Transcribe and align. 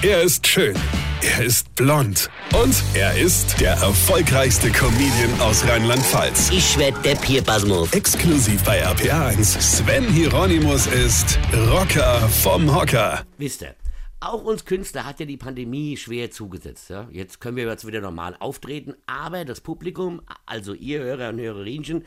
Er 0.00 0.22
ist 0.22 0.46
schön. 0.46 0.76
Er 1.22 1.44
ist 1.44 1.74
blond. 1.74 2.30
Und 2.54 2.84
er 2.94 3.18
ist 3.18 3.60
der 3.60 3.72
erfolgreichste 3.72 4.70
Comedian 4.70 5.40
aus 5.40 5.66
Rheinland-Pfalz. 5.66 6.50
Ich 6.52 6.78
werd 6.78 7.04
der 7.04 7.16
Pierpasmus. 7.16 7.92
Exklusiv 7.92 8.62
bei 8.62 8.86
RPA1. 8.86 9.60
Sven 9.60 10.04
Hieronymus 10.04 10.86
ist 10.86 11.36
Rocker 11.52 12.20
vom 12.28 12.72
Hocker. 12.72 13.26
Wisst 13.38 13.62
ihr, 13.62 13.74
auch 14.20 14.44
uns 14.44 14.64
Künstler 14.64 15.04
hat 15.04 15.18
ja 15.18 15.26
die 15.26 15.36
Pandemie 15.36 15.96
schwer 15.96 16.30
zugesetzt. 16.30 16.90
Ja? 16.90 17.08
Jetzt 17.10 17.40
können 17.40 17.56
wir 17.56 17.66
jetzt 17.66 17.84
wieder 17.84 18.00
normal 18.00 18.36
auftreten, 18.38 18.94
aber 19.08 19.44
das 19.44 19.60
Publikum, 19.60 20.22
also 20.46 20.74
ihr 20.74 21.00
Hörer 21.00 21.30
und 21.30 21.40
Hörerinchen, 21.40 22.04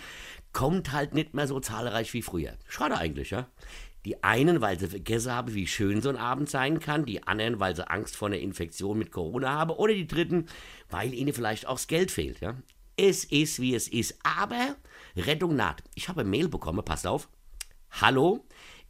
kommt 0.53 0.93
halt 0.93 1.13
nicht 1.13 1.33
mehr 1.33 1.47
so 1.47 1.59
zahlreich 1.59 2.13
wie 2.13 2.21
früher. 2.21 2.53
Schade 2.69 2.97
eigentlich, 2.97 3.31
ja. 3.31 3.47
Die 4.05 4.23
einen, 4.23 4.61
weil 4.61 4.79
sie 4.79 4.87
vergessen 4.87 5.31
haben, 5.31 5.53
wie 5.53 5.67
schön 5.67 6.01
so 6.01 6.09
ein 6.09 6.17
Abend 6.17 6.49
sein 6.49 6.79
kann, 6.79 7.05
die 7.05 7.27
anderen, 7.27 7.59
weil 7.59 7.75
sie 7.75 7.87
Angst 7.87 8.15
vor 8.15 8.29
einer 8.29 8.39
Infektion 8.39 8.97
mit 8.97 9.11
Corona 9.11 9.49
haben 9.51 9.71
oder 9.71 9.93
die 9.93 10.07
dritten, 10.07 10.47
weil 10.89 11.13
ihnen 11.13 11.33
vielleicht 11.33 11.67
auch 11.67 11.75
das 11.75 11.87
Geld 11.87 12.09
fehlt. 12.09 12.39
Ja? 12.41 12.55
Es 12.97 13.23
ist, 13.23 13.59
wie 13.61 13.75
es 13.75 13.87
ist, 13.87 14.17
aber 14.23 14.75
Rettung 15.15 15.55
naht. 15.55 15.83
Ich 15.93 16.09
habe 16.09 16.21
eine 16.21 16.29
Mail 16.29 16.49
bekommen, 16.49 16.83
passt 16.83 17.05
auf. 17.05 17.29
Hallo, 17.91 18.43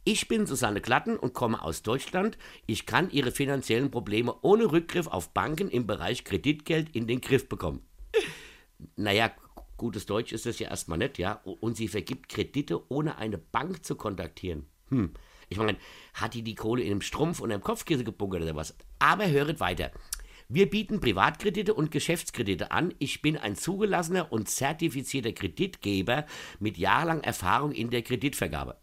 ich 0.04 0.28
bin 0.28 0.46
Susanne 0.46 0.80
Glatten 0.80 1.16
und 1.16 1.32
komme 1.32 1.62
aus 1.62 1.82
Deutschland. 1.82 2.36
Ich 2.66 2.86
kann 2.86 3.10
Ihre 3.10 3.30
finanziellen 3.30 3.90
Probleme 3.90 4.34
ohne 4.42 4.72
Rückgriff 4.72 5.06
auf 5.06 5.30
Banken 5.30 5.68
im 5.68 5.86
Bereich 5.86 6.24
Kreditgeld 6.24 6.94
in 6.96 7.06
den 7.06 7.20
Griff 7.20 7.48
bekommen. 7.48 7.82
Naja, 8.96 9.30
gutes 9.76 10.06
Deutsch 10.06 10.32
ist 10.32 10.46
das 10.46 10.58
ja 10.58 10.70
erstmal 10.70 10.98
nicht, 10.98 11.18
ja. 11.18 11.34
Und 11.44 11.76
sie 11.76 11.86
vergibt 11.86 12.28
Kredite, 12.28 12.82
ohne 12.90 13.18
eine 13.18 13.38
Bank 13.38 13.84
zu 13.84 13.94
kontaktieren. 13.94 14.66
Hm. 14.92 15.12
Ich 15.48 15.58
meine, 15.58 15.76
hat 16.14 16.34
die 16.34 16.42
die 16.42 16.54
Kohle 16.54 16.82
in 16.82 16.92
einem 16.92 17.00
Strumpf 17.00 17.40
und 17.40 17.50
einem 17.50 17.62
Kopfkissen 17.62 18.04
gebunkert 18.04 18.42
oder 18.42 18.56
was? 18.56 18.76
Aber 18.98 19.28
höret 19.28 19.58
weiter. 19.58 19.90
Wir 20.48 20.68
bieten 20.68 21.00
Privatkredite 21.00 21.74
und 21.74 21.90
Geschäftskredite 21.90 22.70
an. 22.70 22.94
Ich 22.98 23.22
bin 23.22 23.36
ein 23.36 23.56
zugelassener 23.56 24.32
und 24.32 24.48
zertifizierter 24.48 25.32
Kreditgeber 25.32 26.26
mit 26.60 26.76
jahrelang 26.76 27.22
Erfahrung 27.22 27.72
in 27.72 27.90
der 27.90 28.02
Kreditvergabe. 28.02 28.76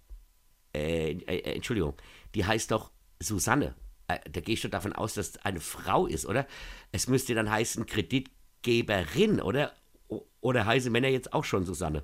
Äh, 0.73 1.11
äh, 1.11 1.55
Entschuldigung, 1.55 1.95
die 2.35 2.45
heißt 2.45 2.71
doch 2.71 2.91
Susanne. 3.19 3.75
Äh, 4.07 4.19
da 4.31 4.41
gehe 4.41 4.53
ich 4.53 4.61
doch 4.61 4.69
davon 4.69 4.93
aus, 4.93 5.13
dass 5.13 5.29
es 5.29 5.37
eine 5.37 5.59
Frau 5.59 6.07
ist, 6.07 6.25
oder? 6.25 6.47
Es 6.91 7.07
müsste 7.07 7.35
dann 7.35 7.51
heißen 7.51 7.85
Kreditgeberin, 7.85 9.41
oder? 9.41 9.73
O 10.07 10.25
oder 10.41 10.65
heißen 10.65 10.91
Männer 10.91 11.09
jetzt 11.09 11.33
auch 11.33 11.43
schon 11.43 11.65
Susanne? 11.65 12.03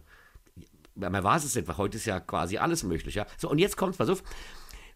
Man 0.95 1.23
weiß 1.23 1.43
es 1.43 1.55
nicht, 1.55 1.67
weil 1.67 1.77
heute 1.77 1.97
ist 1.97 2.05
ja 2.05 2.19
quasi 2.19 2.57
alles 2.57 2.83
möglich. 2.83 3.15
Ja? 3.15 3.25
So, 3.37 3.49
und 3.49 3.59
jetzt 3.59 3.77
kommt, 3.77 3.97
pass 3.97 4.09
auf. 4.09 4.23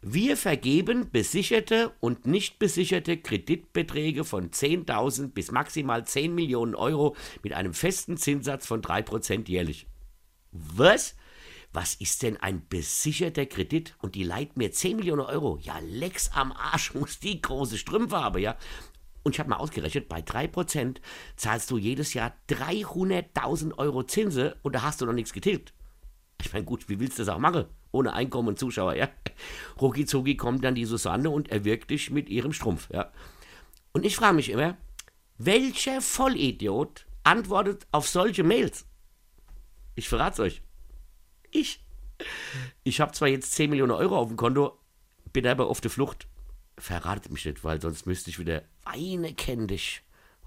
Wir 0.01 0.37
vergeben 0.37 1.11
besicherte 1.11 1.91
und 1.99 2.25
nicht 2.25 2.57
besicherte 2.57 3.17
Kreditbeträge 3.17 4.23
von 4.23 4.49
10.000 4.49 5.33
bis 5.33 5.51
maximal 5.51 6.07
10 6.07 6.33
Millionen 6.33 6.73
Euro 6.73 7.17
mit 7.43 7.51
einem 7.51 7.73
festen 7.73 8.15
Zinssatz 8.15 8.65
von 8.65 8.81
3% 8.81 9.49
jährlich. 9.49 9.87
Was? 10.51 11.15
Was 11.73 11.95
ist 11.95 12.23
denn 12.23 12.37
ein 12.37 12.65
besicherter 12.69 13.45
Kredit? 13.45 13.95
Und 14.01 14.15
die 14.15 14.23
leiht 14.23 14.55
mir 14.55 14.71
10 14.71 14.95
Millionen 14.95 15.21
Euro. 15.21 15.59
Ja, 15.61 15.79
Lex 15.79 16.31
am 16.31 16.53
Arsch 16.53 16.93
muss 16.93 17.19
die 17.19 17.41
große 17.41 17.77
Strümpfe 17.77 18.23
haben, 18.23 18.41
ja. 18.41 18.55
Und 19.23 19.35
ich 19.35 19.39
habe 19.39 19.49
mal 19.49 19.57
ausgerechnet, 19.57 20.07
bei 20.07 20.21
3% 20.21 20.97
zahlst 21.35 21.69
du 21.69 21.77
jedes 21.77 22.13
Jahr 22.13 22.33
300.000 22.49 23.77
Euro 23.77 24.03
Zinse 24.03 24.57
und 24.63 24.73
da 24.75 24.81
hast 24.81 25.01
du 25.01 25.05
noch 25.05 25.13
nichts 25.13 25.33
getilgt. 25.33 25.73
Ich 26.41 26.53
meine, 26.53 26.65
gut, 26.65 26.87
wie 26.89 26.99
willst 26.99 27.19
du 27.19 27.23
das 27.23 27.33
auch 27.33 27.39
machen? 27.39 27.65
Ohne 27.91 28.13
Einkommen 28.13 28.49
und 28.49 28.59
Zuschauer, 28.59 28.95
ja? 28.95 29.09
Rucki 29.81 30.05
zucki 30.05 30.35
kommt 30.35 30.63
dann 30.63 30.75
die 30.75 30.85
Susanne 30.85 31.29
und 31.29 31.49
erwirkt 31.49 31.89
dich 31.91 32.11
mit 32.11 32.29
ihrem 32.29 32.53
Strumpf, 32.53 32.89
ja? 32.91 33.11
Und 33.91 34.05
ich 34.05 34.15
frage 34.15 34.35
mich 34.35 34.49
immer, 34.49 34.77
welcher 35.37 36.01
Vollidiot 36.01 37.05
antwortet 37.23 37.87
auf 37.91 38.07
solche 38.07 38.43
Mails? 38.43 38.85
Ich 39.95 40.07
verrate 40.07 40.43
euch. 40.43 40.61
Ich. 41.51 41.83
Ich 42.83 43.01
habe 43.01 43.13
zwar 43.13 43.27
jetzt 43.27 43.53
10 43.53 43.69
Millionen 43.69 43.91
Euro 43.91 44.17
auf 44.17 44.27
dem 44.27 44.37
Konto, 44.37 44.77
bin 45.31 45.47
aber 45.47 45.67
auf 45.67 45.81
der 45.81 45.91
Flucht. 45.91 46.27
Verratet 46.77 47.31
mich 47.31 47.45
nicht, 47.45 47.63
weil 47.63 47.81
sonst 47.81 48.05
müsste 48.05 48.29
ich 48.29 48.39
wieder 48.39 48.63
Weine 48.83 49.33
kenn 49.33 49.67
dich. 49.67 50.01